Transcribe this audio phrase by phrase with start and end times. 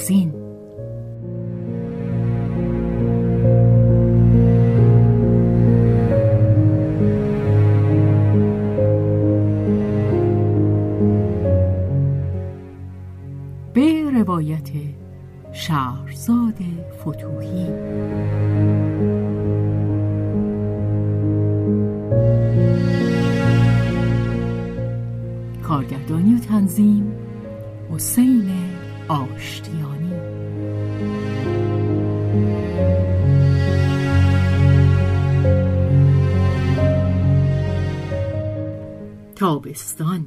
[0.00, 0.32] بهازین
[13.74, 14.70] به روایت
[15.52, 16.54] شهرزاد
[17.00, 17.66] فتوحی.
[25.62, 27.12] کارگردانی و تنظیم
[27.94, 28.50] حسین
[29.08, 29.79] آشتیانی
[39.40, 40.26] تابستان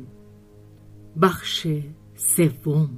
[1.21, 1.67] بخش
[2.15, 2.89] سوم.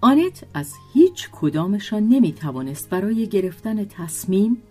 [0.00, 4.62] آنت از هیچ کدامشان نمی توانست برای گرفتن تصمیم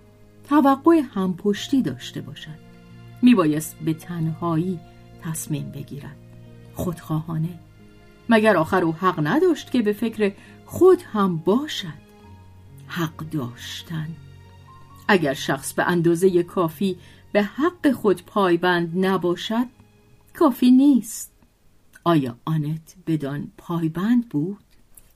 [0.50, 2.60] توقع همپشتی داشته باشد.
[3.22, 4.80] می بایست به تنهایی
[5.22, 6.16] تصمیم بگیرد.
[6.74, 7.60] خودخواهانه.
[8.30, 10.32] مگر آخر او حق نداشت که به فکر
[10.66, 12.10] خود هم باشد؟
[12.88, 14.08] حق داشتن.
[15.08, 16.98] اگر شخص به اندازه کافی
[17.32, 19.66] به حق خود پایبند نباشد
[20.34, 21.32] کافی نیست.
[22.04, 24.58] آیا آنت بدان پایبند بود؟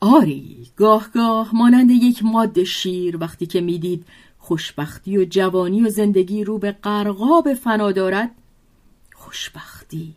[0.02, 4.06] آری گاه گاه مانند یک ماده شیر وقتی که می‌دید
[4.38, 8.32] خوشبختی و جوانی و زندگی رو به قرقاب فنا دارد
[9.34, 10.16] خوشبختی.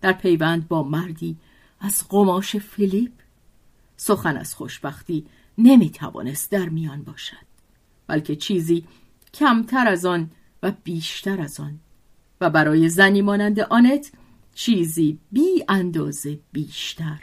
[0.00, 1.36] در پیوند با مردی
[1.80, 3.12] از قماش فیلیپ
[3.96, 5.26] سخن از خوشبختی
[5.58, 7.46] نمی‌توانست در میان باشد
[8.06, 8.84] بلکه چیزی
[9.34, 10.30] کمتر از آن
[10.62, 11.80] و بیشتر از آن
[12.40, 14.12] و برای زنی مانند آنت
[14.54, 17.22] چیزی بی اندازه بیشتر.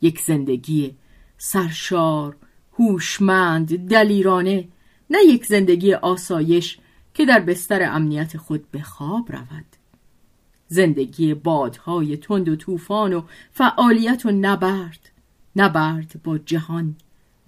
[0.00, 0.94] یک زندگی
[1.38, 2.36] سرشار
[2.72, 4.68] هوشمند دلیرانه
[5.10, 6.78] نه یک زندگی آسایش
[7.14, 9.83] که در بستر امنیت خود به خواب رود.
[10.74, 15.10] زندگی بادهای تند و طوفان و فعالیت و نبرد.
[15.56, 16.96] نبرد با جهان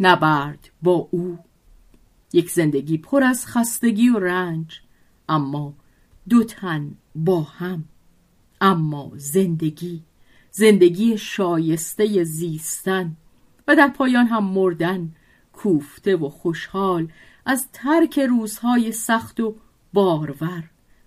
[0.00, 1.38] نبرد با او.
[2.32, 4.81] یک زندگی پر از خستگی و رنج
[5.28, 5.75] اما
[6.28, 7.84] دو تن با هم.
[8.60, 10.03] اما زندگی
[10.50, 13.16] زندگی شایسته زیستن
[13.69, 15.12] و در پایان هم مردن
[15.53, 17.08] کوفته و خوشحال
[17.47, 19.54] از ترک روزهای سخت و
[19.93, 20.64] بارور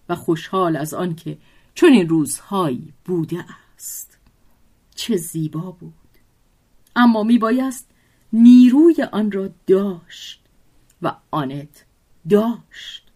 [0.10, 1.38] و خوشحال از آنکه
[1.80, 3.46] چون این روزهایی بوده
[3.76, 4.18] است.
[4.96, 5.94] چه زیبا بود.
[6.96, 7.90] اما میبایست
[8.34, 10.42] نیروی آن را داشت
[11.02, 11.86] و آنت
[12.30, 13.12] داشت.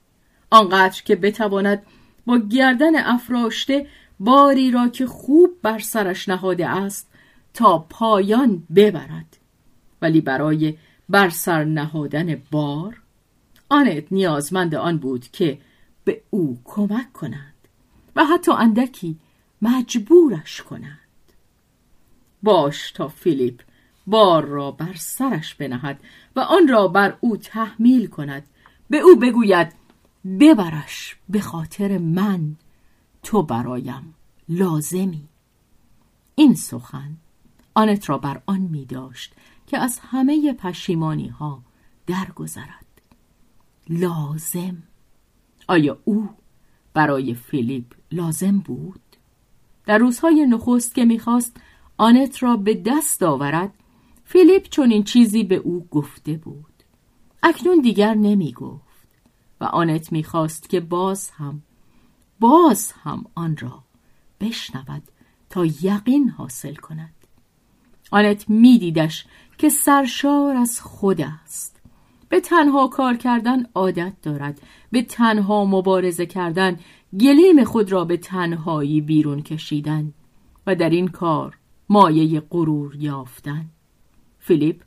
[0.50, 1.84] آنقدر که بتواند
[2.25, 3.88] با گردن افراشته
[4.19, 7.09] باری را که خوب بر سرش نهاده است
[7.53, 9.38] تا پایان ببرد.
[10.02, 10.78] ولی برای
[11.09, 13.02] بر سر نهادن بار
[13.69, 15.59] آنت نیازمند آن بود که
[16.03, 17.53] به او کمک کنند
[18.16, 19.19] و حتی اندکی
[19.62, 21.00] مجبورش کنند.
[22.44, 23.62] باش تا فیلیپ
[24.07, 26.00] بار را بر سرش بنهد
[26.35, 28.44] و آن را بر او تحمیل کند.
[28.90, 29.73] به او بگوید
[30.40, 32.56] ببرش به خاطر من
[33.23, 34.16] تو برایم
[34.50, 35.28] لازمی.
[36.35, 37.18] این سخن
[37.73, 39.34] آنت را بر آن می داشت
[39.67, 41.64] که از همه پشیمانی ها
[42.08, 42.85] درگذرد.
[43.90, 44.84] لازم.
[45.67, 46.29] آیا او
[46.93, 49.01] برای فیلیپ لازم بود؟
[49.85, 51.57] در روزهای نخست که می‌خواست
[51.97, 53.73] آنت را به دست آورد
[54.25, 56.73] فیلیپ چون این چیزی به او گفته بود.
[57.43, 59.07] اکنون دیگر نمی گفت
[59.61, 61.61] و آنت می‌خواست که باز هم
[62.40, 63.84] باز هم آن را
[64.41, 65.03] بشنود
[65.49, 67.13] تا یقین حاصل کند.
[68.11, 69.25] آنت میدیدش
[69.57, 71.72] که سرشار از خود است.
[72.34, 74.62] به تنها کار کردن عادت دارد.
[74.91, 76.80] به تنها مبارزه کردن
[77.20, 80.14] گلیم خود را به تنهایی بیرون کشیدن
[80.68, 81.58] و در این کار
[81.90, 83.66] مایه غرور یافتن.
[84.40, 84.82] فیلیپ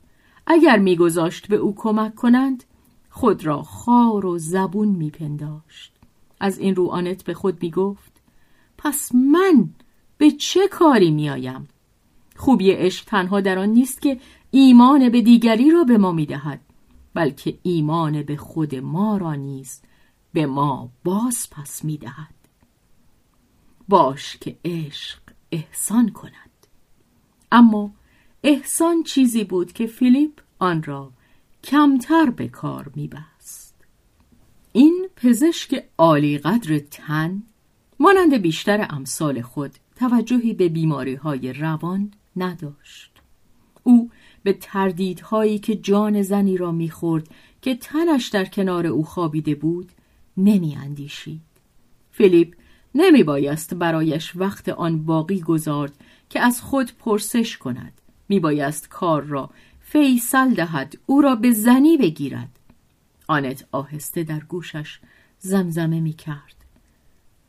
[0.47, 2.63] اگر میگذاشت به او کمک کنند
[3.09, 5.93] خود را خار و زبون میپنداشت.
[6.39, 8.21] از این رو آنت به خود می‌گفت
[8.77, 9.69] پس من
[10.17, 11.67] به چه کاری میآیم؟
[12.35, 14.19] خوبی عشق تنها در آن نیست که
[14.51, 16.66] ایمان به دیگری را به ما می‌دهد.
[17.17, 19.81] بلکه ایمان به خود ما را نیز
[20.33, 22.35] به ما باز پس می‌دهد
[23.87, 25.19] باش که عشق
[25.51, 26.67] احسان کند.
[27.51, 27.91] اما
[28.43, 31.11] احسان چیزی بود که فیلیپ آن را
[31.63, 33.75] کمتر به کار میبست
[34.71, 37.43] این پزشک عالی قدر تن
[37.99, 43.16] مانند بیشتر امثال خود توجهی به بیماری های روان نداشت.
[44.47, 47.27] به تردیدهایی که جان زنی را می‌خورد
[47.61, 49.91] که تنش در کنار او خوابیده بود
[50.37, 51.41] نمی اندیشید.
[52.11, 52.53] فیلیپ
[52.95, 55.93] نمی بایست برایش وقت آن باقی گذارد
[56.29, 57.93] که از خود پرسش کند.
[58.29, 59.49] می بایست کار را
[59.81, 62.59] فیصل دهد او را به زنی بگیرد.
[63.27, 64.99] آنت آهسته در گوشش
[65.39, 66.55] زمزمه می کرد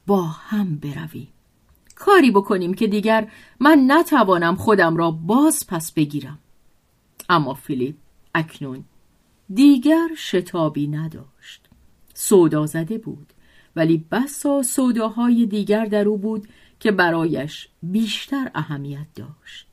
[0.07, 1.29] با هم برویم.
[1.95, 3.29] کاری بکنیم که دیگر
[3.61, 6.39] من نتوانم خودم را باز پس بگیرم.
[7.29, 7.97] اما فیلیپ
[8.35, 8.85] اکنون
[9.55, 11.69] دیگر شتابی نداشت
[12.15, 13.33] سودا زده بود
[13.77, 16.49] ولی بسا سوداهای دیگر در او بود
[16.81, 19.67] که برایش بیشتر اهمیت داشت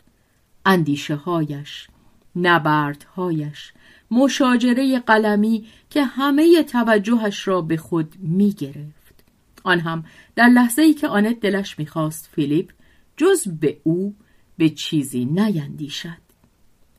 [0.66, 1.88] اندیشه هایش
[2.36, 3.74] نبردهایش
[4.12, 9.24] مشاجره قلمی که همه توجهش را به خود می گرفت.
[9.64, 10.06] آن هم
[10.36, 12.72] در لحظه ای که آنت دلش می‌خواست فیلیپ
[13.18, 14.16] جز به او
[14.58, 16.25] به چیزی نیندیشد.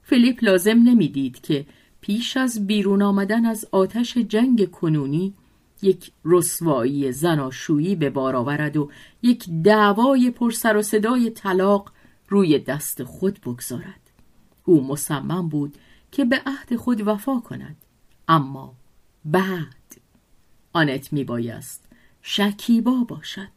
[0.08, 1.66] فیلیپ لازم نمی‌دید که
[2.00, 5.34] پیش از بیرون آمدن از آتش جنگ کنونی
[5.82, 8.90] یک رسوایی زناشویی به بار آورد و
[9.22, 11.92] یک دعوای پرسر و صدای طلاق
[12.28, 14.00] روی دست خود بگذارد.
[14.64, 15.74] او مصمم بود
[16.12, 17.76] که به عهد خود وفا کند.
[18.28, 18.74] اما
[19.24, 19.96] بعد
[20.72, 21.88] آنت می بایست
[22.22, 23.56] شکیبا باشد.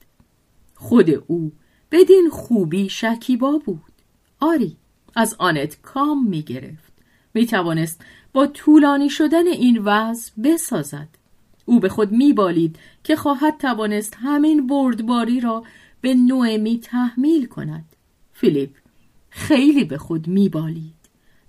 [0.76, 1.52] خود او
[1.92, 3.92] بدین خوبی شکیبا بود.
[4.40, 4.78] آری
[5.16, 6.94] از آنت کام می گرفت
[7.34, 8.02] می توانست
[8.34, 11.08] با طولانی شدن این وضع بسازد.
[11.66, 15.64] او به خود میبالید که خواهد توانست همین بردباری را
[16.02, 17.86] به نوئمی تحمیل کند.
[18.34, 18.70] فیلیپ
[19.30, 20.94] خیلی به خود میبالید.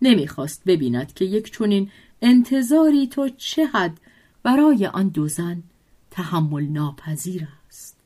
[0.03, 1.91] نمی‌خواست ببیند که یک چنین
[2.23, 4.01] انتظاری تو چه حد
[4.43, 5.63] برای آن دو زن
[6.11, 7.97] تحمل ناپذیر است.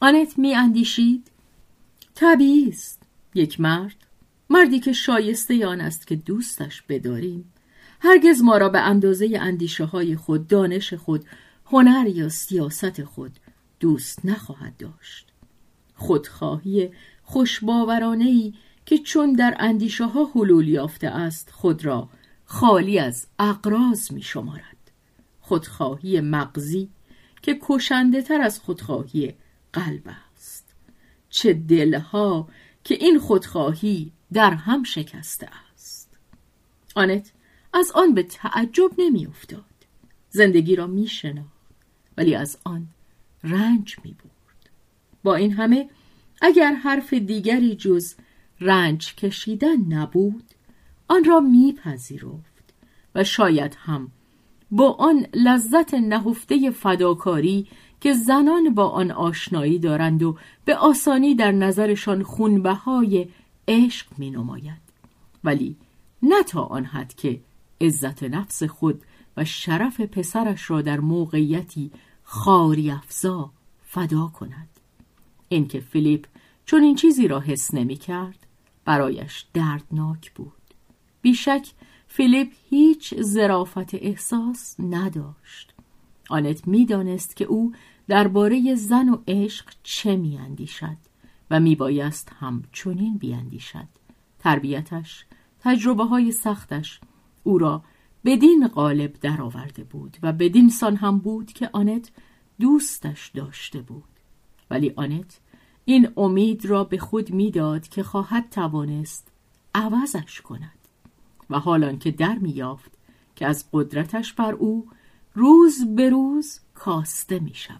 [0.00, 1.30] آنت می اندیشید
[2.14, 3.02] طبیعی است.
[3.34, 4.07] یک مرد
[4.50, 7.52] مردی که شایسته آن است که دوستش بداریم.
[8.00, 11.24] هرگز ما را به اندازه اندیشه های خود دانش خود
[11.66, 13.32] هنر یا سیاست خود
[13.80, 15.32] دوست نخواهد داشت.
[15.94, 16.90] خودخواهی
[17.22, 18.54] خوشباورانه ای
[18.86, 22.08] که چون در اندیشه ها حلول یافته است خود را
[22.44, 24.90] خالی از اقراض می شمارد
[25.40, 26.90] خودخواهی مغزی
[27.42, 29.34] که کشنده تر از خودخواهی
[29.72, 30.74] قلب است.
[31.30, 32.48] چه دلها
[32.84, 36.18] که این خودخواهی در هم شکسته است.
[36.94, 37.32] آنت
[37.74, 39.64] از آن به تعجب نمیافتاد.
[40.30, 41.10] زندگی را می
[42.16, 42.86] ولی از آن
[43.44, 44.70] رنج می برد
[45.22, 45.88] با این همه
[46.42, 48.14] اگر حرف دیگری جز
[48.60, 50.44] رنج کشیدن نبود
[51.08, 52.74] آن را میپذیرفت
[53.14, 54.10] و شاید هم
[54.70, 57.66] با آن لذت نهفته فداکاری
[58.00, 63.28] که زنان با آن آشنایی دارند و به آسانی در نظرشان خونبهای
[63.68, 64.88] عشق می نماید.
[65.44, 65.76] ولی
[66.22, 67.40] نه تا آن حد که
[67.80, 69.02] عزت نفس خود
[69.36, 71.90] و شرف پسرش را در موقعیتی
[72.22, 73.50] خاری افزا
[73.82, 74.68] فدا کند.
[75.48, 76.26] اینکه فیلیپ
[76.66, 78.46] چون این چیزی را حس نمی کرد
[78.84, 80.52] برایش دردناک بود.
[81.22, 81.68] بیشک
[82.08, 85.74] فیلیپ هیچ زرافت احساس نداشت.
[86.30, 87.72] آنت می‌دانست که او
[88.08, 91.07] درباره زن و عشق چه میاندیشد.
[91.50, 93.88] و میبایست هم چنین بیاندیشد.
[94.38, 95.24] تربیتش
[95.60, 97.00] تجربه های سختش
[97.44, 97.82] او را
[98.24, 102.10] بدین قالب درآورده بود و بدین سان هم بود که آنت
[102.60, 104.04] دوستش داشته بود.
[104.70, 105.40] ولی آنت
[105.84, 109.28] این امید را به خود می‌داد که خواهد توانست
[109.74, 110.78] عوضش کند
[111.50, 112.92] و حالان که در میافت
[113.36, 114.88] که از قدرتش بر او
[115.34, 117.78] روز به روز کاسته می شود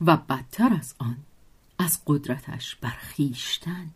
[0.00, 1.16] و بدتر از آن
[1.78, 3.90] از قدرتش بر خیشتن.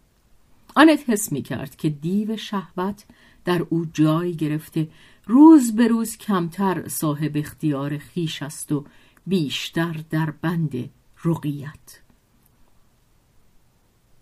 [0.75, 3.05] آنت حس می کرد که دیو شهوت
[3.45, 4.89] در او جای گرفته
[5.27, 8.85] روز به روز کمتر صاحب اختیار خیش است و
[9.27, 10.91] بیشتر در بند
[11.25, 12.01] رقیت.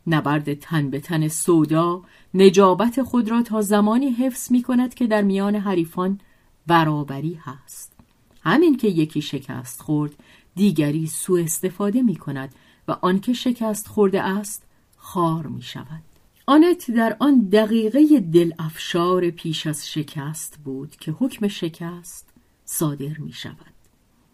[0.06, 2.02] نبرد تن به تن سودا
[2.34, 6.20] نجابت خود را تا زمانی حفظ می کند که در میان حریفان
[6.66, 7.92] برابری هست.
[8.42, 10.12] همین که یکی شکست خورد
[10.54, 12.54] دیگری سوء استفاده می کند
[12.90, 14.62] و آنکه شکست خورده است
[14.96, 16.02] خار می شود.
[16.46, 22.28] آنت در آن دقیقه دل افشار پیش از شکست بود که حکم شکست
[22.64, 23.74] صادر می شود.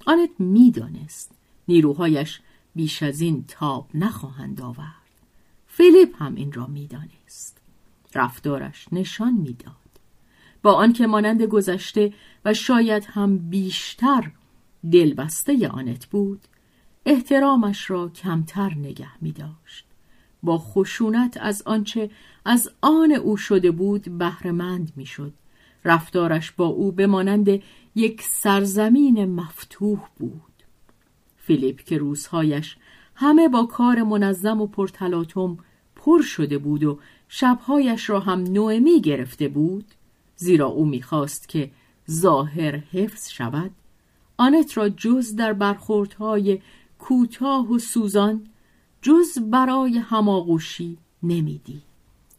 [0.07, 1.33] آنت می دانست
[1.69, 2.41] نیروهایش
[2.75, 5.11] بیش از این تاب نخواهند آورد.
[5.67, 7.61] فیلیپ هم این را می دانست.
[8.15, 10.01] رفتارش نشان می‌داد
[10.63, 12.13] با آنکه مانند گذشته
[12.45, 14.31] و شاید هم بیشتر
[14.93, 16.41] دلبسته آنت بود
[17.07, 19.87] احترامش را کمتر نگه می داشت.
[20.43, 22.11] با خشونت از آنچه
[22.45, 25.33] از آن او شده بود بهرهمند می‌شد
[25.85, 27.63] رفتارش با او به مانند
[27.95, 30.43] یک سرزمین مفتوح بود
[31.37, 32.77] فیلیپ که روزهایش
[33.15, 35.59] همه با کار منظم و پرتلاتم
[35.97, 36.99] پر شده بود و
[37.29, 39.85] شبهایش را هم نوئمی گرفته بود
[40.37, 41.71] زیرا او می‌خواست که
[42.11, 43.71] ظاهر حفظ شود
[44.39, 46.61] آنت را جز در برخوردهای
[46.99, 48.47] کوتاه و سوزان
[49.03, 51.83] جز برای هماغوشی نمیدی.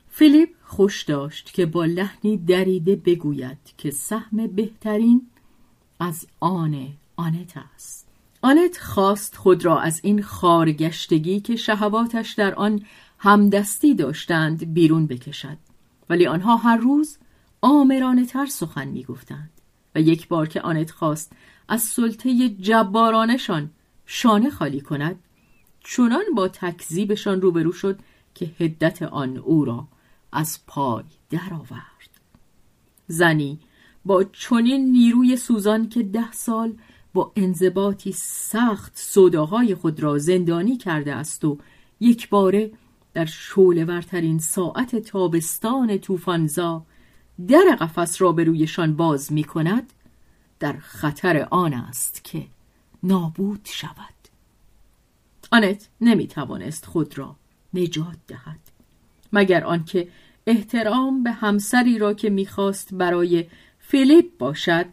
[0.09, 5.27] فیلیپ خوش داشت که با لحنی دریده بگوید که سهم بهترین
[5.99, 8.07] از آن آنت است.
[8.41, 12.81] آنت خواست خود را از این خارگشتگی که شهواتش در آن
[13.19, 15.57] همدستی داشتند بیرون بکشد.
[16.09, 17.17] ولی آنها هر روز
[17.61, 19.49] آمرانه تر سخن می گفتند
[19.95, 21.31] و یک بار که آنت خواست
[21.67, 23.69] از سلطه جبارانشان
[24.09, 25.19] شانه خالی کند
[25.79, 27.99] چنان با تکذیبشان روبرو شد
[28.35, 29.87] که هدت آن او را
[30.31, 32.09] از پای درآورد.
[33.07, 33.59] زنی
[34.05, 36.73] با چنین نیروی سوزان که ده سال
[37.13, 41.57] با انضباطی سخت صداهای خود را زندانی کرده است و
[41.99, 42.71] یک باره
[43.13, 46.85] در شولورترین ساعت تابستان توفانزا
[47.47, 49.93] در قفس را به رویشان باز می کند
[50.59, 52.47] در خطر آن است که
[53.07, 54.17] نابود شود.
[55.51, 57.35] آنت نمی توانست خود را
[57.73, 58.59] نجات دهد
[59.33, 60.07] مگر آنکه
[60.47, 63.45] احترام به همسری را که می‌خواست برای
[63.79, 64.85] فیلیپ باشد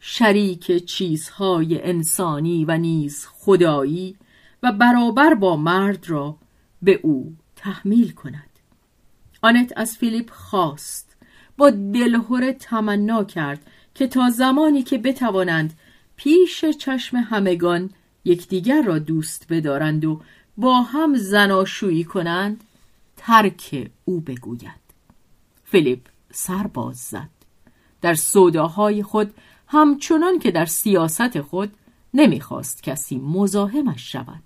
[0.00, 4.16] شریک چیزهای انسانی و نیز خدایی
[4.62, 6.36] و برابر با مرد را
[6.82, 8.50] به او تحمیل کند.
[9.42, 11.16] آنت از فیلیپ خواست
[11.56, 15.78] با دلهوره تمنا کرد که تا زمانی که بتوانند
[16.16, 17.90] پیش چشم همگان
[18.24, 20.20] یکدیگر را دوست بدارند و
[20.56, 22.64] با هم زناشویی کنند
[23.16, 24.86] ترک او بگوید.
[25.64, 26.00] فیلیپ
[26.32, 27.28] سرباز زد.
[28.00, 29.34] در سوداهای خود
[29.68, 31.74] همچنان که در سیاست خود
[32.14, 34.42] نمی‌خواست کسی مزاحمش شود.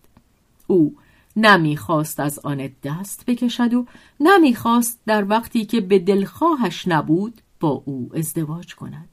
[0.67, 0.97] او
[1.37, 3.87] نمی‌خواست از آن دست بکشد و
[4.21, 9.09] نمی‌خواست در وقتی که به دلخواهش نبود با او ازدواج کند.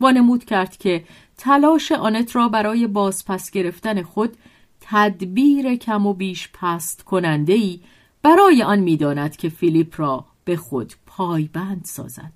[0.00, 1.04] وانمود کرد که
[1.38, 4.36] تلاش آنت را برای بازپس گرفتن خود
[4.80, 7.80] تدبیر کم و بیش پست کننده ای
[8.22, 12.32] برای آن می‌داند که فیلیپ را به خود پایبند سازد.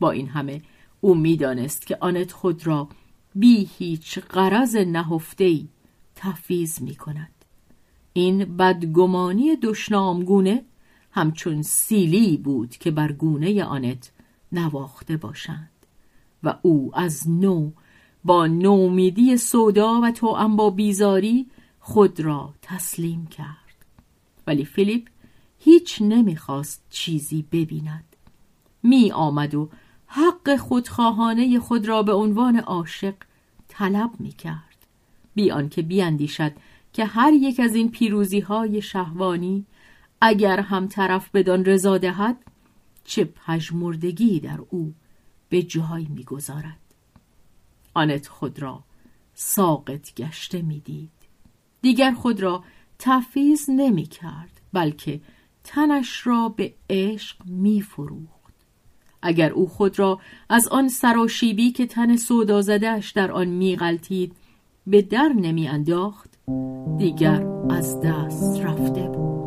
[0.00, 0.62] با این همه
[1.00, 2.88] او می‌دانست که آنت خود را
[3.34, 5.68] بی هیچ غرض نهفته ای
[6.14, 7.32] تفیز می کند
[8.12, 10.64] این بدگمانی دشنامگونه
[11.10, 14.12] همچون سیلی بود که بر گونه آنت
[14.52, 15.70] نواخته باشند
[16.42, 17.70] و او از نو
[18.24, 21.46] با نومیدی سودا و تو با بیزاری
[21.80, 23.86] خود را تسلیم کرد.
[24.46, 25.08] ولی فیلیپ
[25.58, 28.16] هیچ نمی‌خواست چیزی ببیند.
[28.82, 29.68] می آمد و
[30.06, 33.14] حق خودخواهانه خود را به عنوان عاشق
[33.68, 34.86] طلب می کرد.
[35.34, 36.52] بی آنکه بیاندیشد
[36.92, 39.66] که هر یک از این پیروزی های شهوانی
[40.20, 42.36] اگر هم طرف بدان رضا دهد
[43.04, 44.94] چه پژمردگی در او
[45.48, 46.81] به جای می‌گذارد.
[47.94, 48.84] آنت خود را
[49.34, 51.10] ساقط گشته می‌دید
[51.82, 52.64] دیگر خود را
[52.98, 55.20] تفیز نمی کرد بلکه
[55.64, 58.54] تنش را به عشق می فروخت.
[59.22, 64.36] اگر او خود را از آن سراشیبی که تن سودا زدهش در آن می غلطید
[64.86, 66.30] به در نمی انداخت
[66.98, 69.41] دیگر از دست رفته بود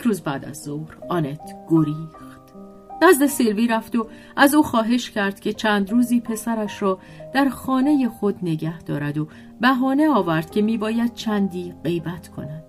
[0.00, 2.40] یک روز بعد از ظهر آنت گریخت.
[3.02, 6.98] نزد سیلوی رفت و از او خواهش کرد که چند روزی پسرش را
[7.34, 9.28] در خانه خود نگه دارد و
[9.60, 12.62] بهانه آورد که میباید چندی غیبت کند.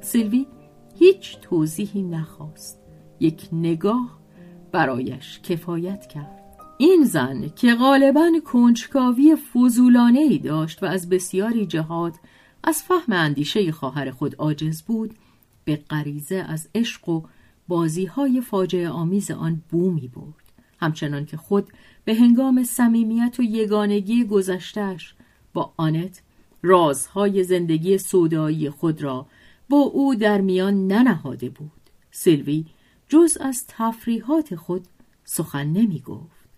[0.00, 0.46] سیلوی
[0.98, 2.80] هیچ توضیحی نخواست.
[3.20, 4.18] یک نگاه
[4.72, 6.40] برایش کفایت کرد.
[6.78, 12.16] این زن که غالبا کنجکاوی فضولانه ای داشت و از بسیاری جهات
[12.64, 15.14] از فهم اندیشه خواهر خود عاجز بود
[15.70, 17.22] به غریزه از عشق و
[17.68, 21.68] بازی های فاجعه آمیز آن بو می برد همچنان که خود
[22.04, 25.14] به هنگام صمیمیت و یگانگی گذشتش
[25.52, 26.22] با آنت
[26.62, 29.26] رازهای زندگی سودایی خود را
[29.68, 31.90] با او در میان ننهاده بود.
[32.10, 32.64] سیلوی
[33.08, 34.86] جز از تفریحات خود
[35.24, 36.48] سخن نمی گفت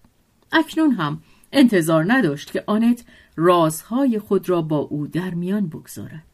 [0.52, 3.04] اکنون هم انتظار نداشت که آنت
[3.37, 6.32] رازهای خود را با او در میان بگذارد.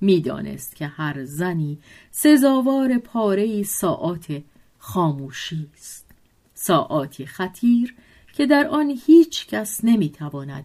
[0.00, 1.78] می‌دانست که هر زنی
[2.10, 4.42] سزاوار پاره ساعات
[4.78, 6.10] خاموشی است.
[6.54, 7.94] ساعاتی خطیر
[8.32, 10.64] که در آن هیچ کس نمی‌تواند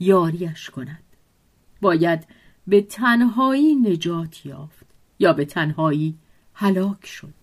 [0.00, 1.02] یاریش کند.
[1.80, 2.26] باید
[2.66, 4.86] به تنهایی نجات یافت
[5.18, 6.18] یا به تنهایی
[6.54, 7.34] هلاک شد.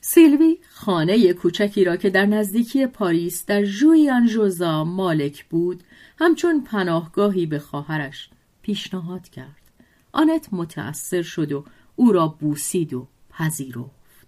[0.00, 5.82] سیلوی خانه کوچکی را که در نزدیکی پاریس در ژویان جوزا مالک بود
[6.18, 8.30] همچون پناهگاهی به خواهرش
[8.62, 9.65] پیشنهاد کرد.
[10.16, 11.64] آنت متأثر شد و
[11.96, 14.26] او را بوسید و پذیرفت.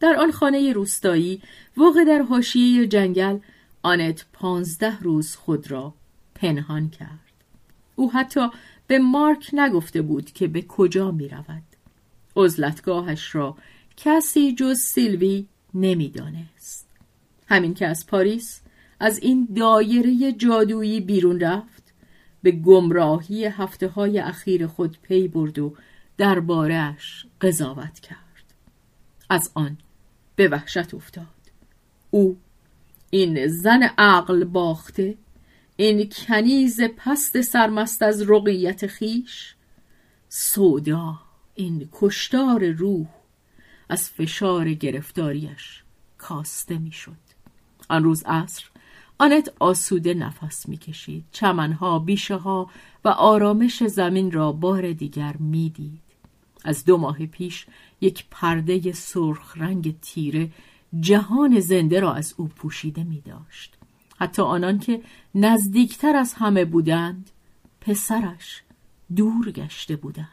[0.00, 1.42] در آن خانه روستایی
[1.76, 3.38] واقع در حاشیه جنگل
[3.82, 5.94] آنت پانزده روز خود را
[6.34, 7.18] پنهان کرد.
[7.96, 8.48] او حتی
[8.86, 11.62] به مارک نگفته بود که به کجا می رود.
[12.36, 13.56] عزلتگاهش را
[13.96, 16.88] کسی جز سیلوی نمی‌دانست.
[17.48, 18.60] همین که از پاریس
[19.00, 21.77] از این دایره جادویی بیرون رفت
[22.42, 25.74] به گمراهی هفته های اخیر خود پی برد و
[26.16, 28.54] دربارهش قضاوت کرد
[29.30, 29.78] از آن
[30.36, 31.26] به وحشت افتاد
[32.10, 32.38] او
[33.10, 35.14] این زن عقل باخته
[35.76, 39.54] این کنیز پست سرمست از رقیت خیش
[40.28, 41.20] سودا
[41.54, 43.06] این کشتار روح
[43.88, 45.82] از فشار گرفتاریش
[46.18, 47.12] کاسته می‌شد.
[47.88, 48.64] آن روز عصر
[49.18, 51.24] آنت آسوده نفس می‌کشید.
[51.32, 52.70] چمنها بیشه ها
[53.04, 56.00] و آرامش زمین را بار دیگر می‌دید.
[56.64, 57.66] از دو ماه پیش
[58.00, 60.50] یک پرده سرخ رنگ تیره
[61.00, 63.74] جهان زنده را از او پوشیده می داشت.
[64.18, 65.02] حتی آنان که
[65.34, 67.30] نزدیکتر از همه بودند
[67.80, 68.62] پسرش
[69.16, 70.28] دور گشته بودند.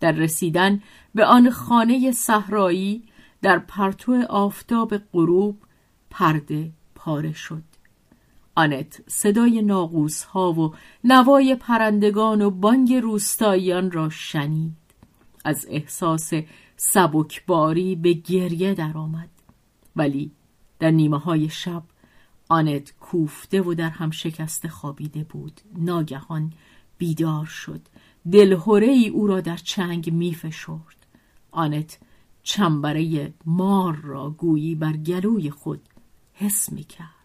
[0.00, 0.82] در رسیدن
[1.14, 3.02] به آن خانه صحرایی
[3.42, 5.58] در پرتو آفتاب غروب
[6.10, 7.62] پرده پاره شد.
[8.58, 14.76] آنت صدای ناقوس ها و نوای پرندگان و بانگ روستاییان را شنید
[15.44, 16.30] از احساس
[16.76, 19.28] سبکباری به گریه درآمد
[19.96, 20.30] ولی
[20.78, 21.82] در نیمه های شب
[22.48, 26.52] آنت کوفته و در هم شکسته خوابیده بود ناگهان
[26.98, 27.80] بیدار شد
[28.32, 31.06] دلهوره ای او را در چنگ می فشرد.
[31.50, 31.98] آنت
[32.42, 35.80] چنبره مار را گویی بر گلوی خود
[36.32, 37.17] حس می کرد.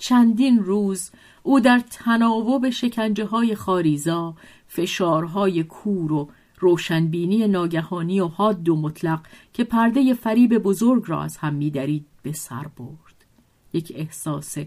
[0.00, 1.10] چندین روز
[1.42, 4.34] او در تناوب شکنجه های خاریزا،
[4.68, 11.36] فشارهای کور و روشنبینی ناگهانی و حاد و مطلق که پرده فریب بزرگ را از
[11.36, 13.24] هم میدرید به سر برد.
[13.72, 14.58] یک احساس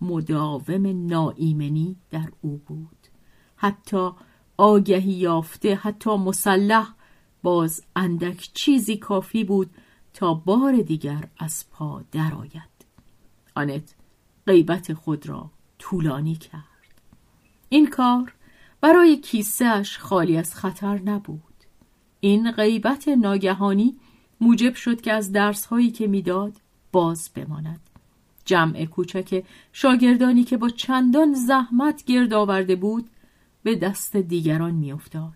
[0.00, 3.06] مداوم ناایمنی در او بود.
[3.56, 4.10] حتی
[4.56, 6.94] آگهی یافته حتی مسلح
[7.42, 9.70] باز اندک چیزی کافی بود
[10.14, 12.74] تا بار دیگر از پا درآید
[13.54, 13.94] آنت
[14.46, 16.64] غیبت خود را طولانی کرد.
[17.68, 18.34] این کار
[18.80, 21.40] برای کیسهش خالی از خطر نبود.
[22.20, 23.96] این غیبت ناگهانی
[24.40, 26.52] موجب شد که از درسهایی که می‌داد
[26.92, 27.80] باز بماند.
[28.44, 33.10] جمع کوچک شاگردانی که با چندان زحمت گرد آورده بود
[33.62, 35.32] به دست دیگران میافتاد.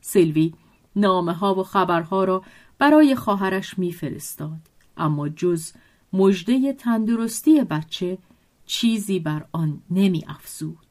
[0.00, 0.54] سیلوی
[0.96, 2.42] نامه ها و خبرها را
[2.78, 4.60] برای خواهرش میفرستاد
[4.96, 5.72] اما جز
[6.12, 8.18] مژده تندرستی بچه
[8.66, 10.86] چیزی بر آن نمی افزود.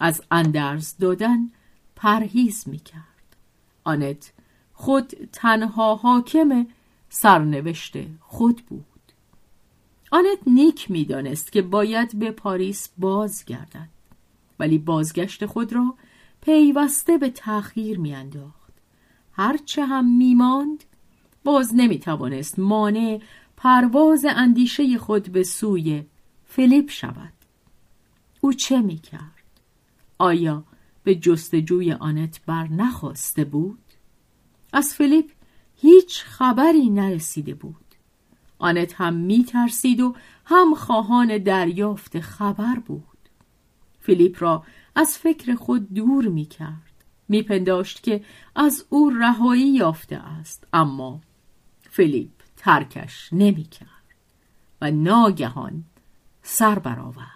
[0.00, 1.50] از اندرز دادن
[1.96, 3.36] پرهیز می کرد.
[3.84, 4.32] آنت
[4.72, 6.66] خود تنها حاکم
[7.08, 8.84] سرنوشت خود بود.
[10.10, 13.88] آنت نیک می‌دانست که باید به پاریس بازگردد
[14.58, 15.94] ولی بازگشت خود را
[16.40, 18.72] پیوسته به تأخیر میانداخت
[19.32, 20.84] هرچه هم میماند
[21.44, 23.20] باز نمی‌توانست مانع
[23.56, 26.04] پرواز اندیشه خود به سوی
[26.56, 27.32] فلیپ شود.
[28.40, 29.60] او چه می‌کرد
[30.18, 30.64] آیا
[31.04, 33.78] به جستجوی آنت بر نخاسته بود؟
[34.72, 35.30] از فیلیپ
[35.76, 37.94] هیچ خبری نرسیده بود.
[38.58, 40.14] آنت هم می ترسید و
[40.44, 43.28] هم خواهان دریافت خبر بود.
[44.00, 44.64] فیلیپ را
[44.94, 47.04] از فکر خود دور می کرد.
[47.28, 47.44] می
[48.02, 48.24] که
[48.56, 51.20] از او رهایی یافته است اما
[51.90, 53.88] فیلیپ ترکش نمی کرد
[54.80, 55.84] و ناگهان
[56.46, 57.28] سر برآورد.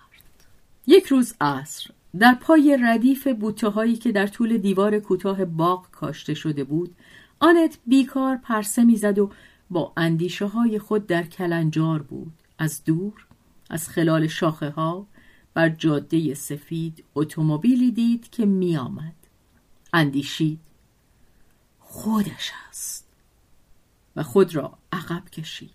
[0.87, 6.35] یک روز عصر در پای ردیف بوته هایی که در طول دیوار کوتاه باغ کاشته
[6.35, 6.95] شده بود
[7.41, 9.31] آنت بیکار پرسه می‌زد و
[9.71, 12.33] با اندیشه های خود در کلنجار بود.
[12.59, 13.27] از دور
[13.71, 15.07] از خلال شاخه ها
[15.55, 19.15] بر جاده سفید اتومبیلی دید که می آمد.
[19.93, 20.61] اندیشید.
[21.81, 23.09] خودش است.
[24.17, 25.71] و خود را عقب کشید.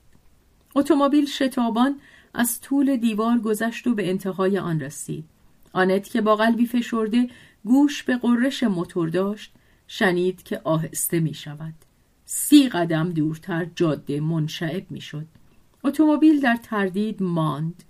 [0.75, 1.99] اتومبیل شتابان
[2.33, 5.25] از طول دیوار گذشت و به انتهای آن رسید.
[5.73, 7.29] آنت که با قلبی فشرده
[7.65, 9.53] گوش به قررش موتور داشت
[9.87, 11.73] شنید که آهسته می شود.
[12.25, 15.25] سی قدم دورتر جاده منشعب می شد.
[15.83, 17.83] اتومبیل در تردید ماند.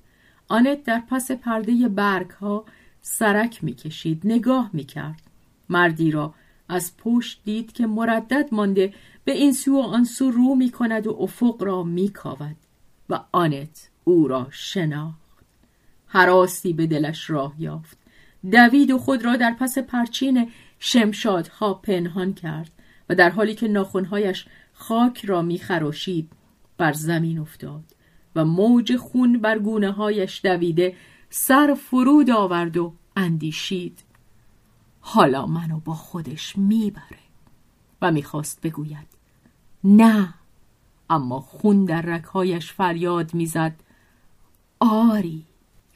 [0.48, 2.66] آنت در پس پرده برگ ها
[3.02, 5.22] سرک می کشید نگاه می کرد.
[5.70, 6.34] مردی را
[6.70, 8.94] از پشت دید که مردد مانده
[9.26, 12.56] به این سو و آن سو رو می کند و افق را می کاود.
[13.10, 15.18] و آنت او را شناخت.
[16.08, 17.98] حراستی به دلش راه یافت.
[18.52, 22.72] دوید و خود را در پس پرچین شمشادها پنهان کرد
[23.10, 26.32] و در حالی که ناخونهایش خاک را میخراشید
[26.78, 27.84] بر زمین افتاد
[28.36, 30.96] و موج خون بر گونه هایش دویده
[31.30, 34.04] سر فرود آورد و اندیشید.
[35.02, 37.20] حالا منو با خودش می‌بره
[38.02, 39.08] و می‌خواست بگوید.
[39.84, 40.34] نه
[41.10, 43.76] اما خون در رکهایش فریاد می‌زد
[44.86, 45.46] آری.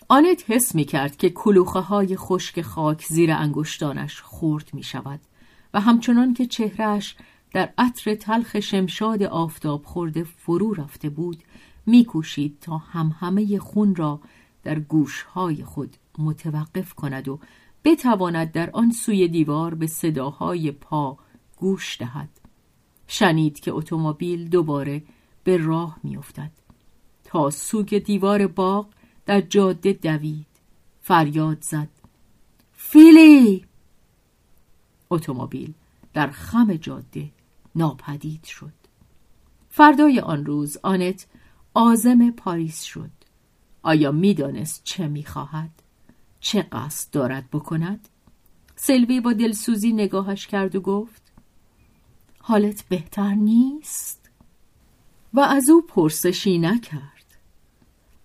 [0.10, 5.19] آنت حس می کرد که کلوخه های خشک خاک زیر انگشتانش خورد می شود
[5.73, 7.15] و همچنان که چهرهش
[7.54, 11.43] در عطر تلخ شمشاد آفتاب خورده فرو رفته بود
[11.86, 14.19] میکوشید تا هم همه خون را
[14.63, 17.39] در گوشهای خود متوقف کند و
[17.86, 21.17] بتواند در آن سوی دیوار به صداهای پا
[21.58, 22.30] گوش دهد.
[23.08, 25.04] شنید که اتومبیل دوباره
[25.43, 26.66] به راه میافتد.
[27.28, 28.88] تا سوگ دیوار باغ
[29.26, 30.46] در جاده دوید.
[31.02, 31.90] فریاد زد.
[32.74, 33.66] فیلی
[35.10, 35.74] اتومبیل
[36.13, 37.32] در خم جاده
[37.76, 38.74] ناپدید شد.
[39.70, 41.28] فردای آن روز آنت
[41.74, 43.12] آزم پاریس شد.
[43.84, 45.82] آیا می‌دانست چه می‌خواهد؟
[46.40, 48.10] چه قصد دارد بکند؟
[48.76, 51.22] سلوی با دلسوزی نگاهش کرد و گفت
[52.40, 54.30] حالت بهتر نیست؟
[55.34, 57.16] و از او پرسشی نکرد.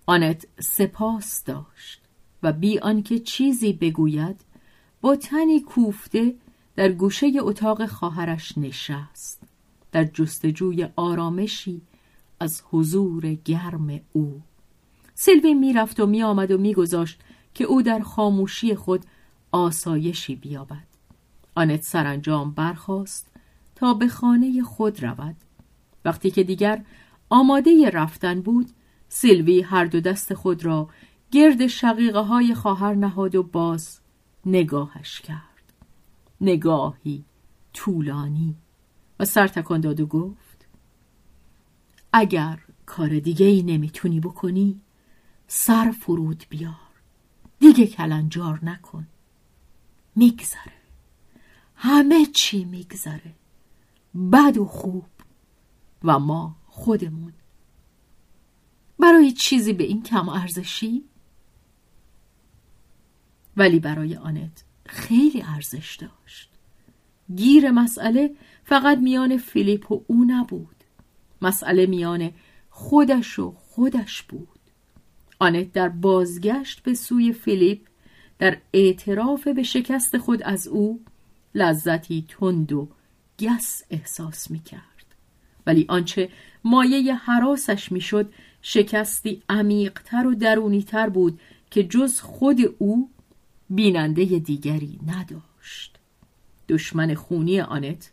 [0.05, 2.01] آنت سپاس داشت
[2.43, 4.41] و بی آنکه چیزی بگوید
[5.01, 6.35] با تنی کوفته
[6.75, 9.41] در گوشه اتاق خواهرش نشست
[9.91, 11.81] در جستجوی آرامشی
[12.39, 14.41] از حضور گرم او.
[15.15, 17.19] سلوی می‌رفت و میآمد و میگذاشت
[17.53, 19.05] که او در خاموشی خود
[19.51, 20.87] آسایشی بیابد.
[21.55, 23.27] آنت سرانجام برخاست
[23.75, 25.35] تا به خانه خود رود.
[26.05, 26.83] وقتی که دیگر
[27.29, 28.69] آماده رفتن بود
[29.15, 30.89] سیلوی هر دو دست خود را
[31.31, 33.99] گرد شقیقه های خواهر نهاد و باز
[34.45, 35.73] نگاهش کرد.
[36.41, 37.25] نگاهی
[37.73, 38.55] طولانی
[39.19, 40.67] و سر تکان داد و گفت
[42.13, 44.81] اگر کار دیگه ای نمی‌تونی بکنی
[45.47, 46.91] سر فرود بیار.
[47.59, 49.07] دیگه کلنجار نکن.
[50.15, 50.73] میگذره.
[51.75, 53.35] همه چی میگذره.
[54.31, 55.05] بد و خوب.
[56.03, 57.33] و ما خودمون
[59.33, 61.03] چیزی به این کم ارزشی؟
[63.57, 66.49] ولی برای آنت خیلی ارزش داشت.
[67.35, 70.75] گیر مسئله فقط میان فیلیپ و او نبود.
[71.41, 72.31] مسئله میان
[72.69, 74.59] خودش و خودش بود.
[75.39, 77.79] آنت در بازگشت به سوی فیلیپ
[78.39, 81.01] در اعتراف به شکست خود از او
[81.55, 82.87] لذتی تند و
[83.39, 84.83] گس احساس می کرد
[85.67, 86.29] ولی آنچه
[86.63, 88.33] مایه حراسش می‌شد
[88.65, 91.39] شکستی عمیقتر و درونیتر بود
[91.71, 93.09] که جز خود او
[93.69, 95.97] بیننده دیگری نداشت.
[96.69, 98.11] دشمن خونی آنت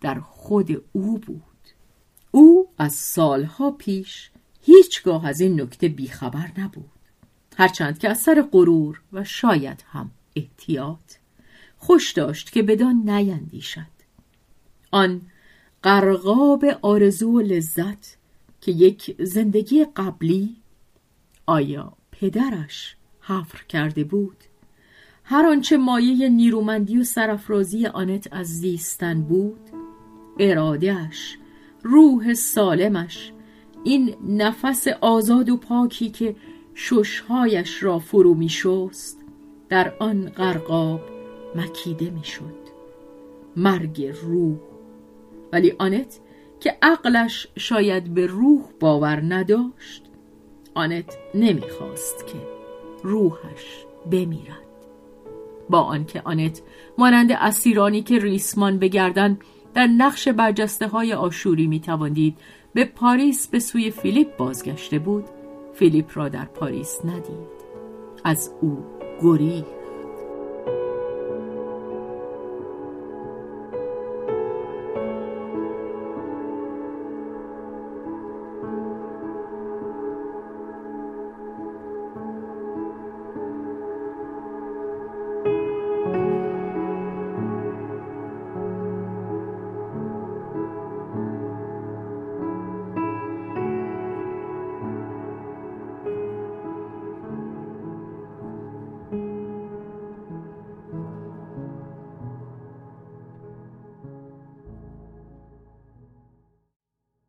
[0.00, 1.42] در خود او بود.
[2.30, 4.30] او از سالها پیش
[4.62, 6.90] هیچگاه از این نکته بیخبر نبود.
[7.56, 11.12] هرچند که از سر غرور و شاید هم احتیاط
[11.78, 13.98] خوش داشت که بدان نیندیشد.
[14.90, 15.20] آن
[15.82, 18.16] قرقاب آرزو و لذت
[18.60, 20.56] که یک زندگی قبلی
[21.46, 24.36] آیا پدرش حفر کرده بود؟
[25.24, 29.60] هر آنچه مایه نیرومندی و سرافرازی آنت از زیستن بود
[30.38, 31.38] ارادهش
[31.82, 33.32] روح سالمش
[33.84, 36.36] این نفس آزاد و پاکی که
[36.74, 39.24] ششهایش را فرو می شست
[39.68, 41.00] در آن غرقاب
[41.56, 42.68] مکیده می شد
[43.56, 44.56] مرگ روح.
[45.52, 46.20] ولی آنت
[46.60, 50.02] که عقلش شاید به روح باور نداشت
[50.74, 52.38] آنت نمی‌خواست که
[53.02, 54.68] روحش بمیرد.
[55.70, 56.62] با آنکه آنت
[56.98, 59.38] مانند اسیرانی که ریسمان بگردن
[59.74, 62.38] در نقش برجسته های آشوری می‌تواندید
[62.74, 65.24] به پاریس به سوی فیلیپ بازگشته بود
[65.74, 67.58] فیلیپ را در پاریس ندید.
[68.24, 68.84] از او
[69.22, 69.77] گریخت.